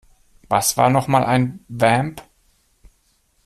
[0.49, 2.23] Was war noch mal ein Vamp?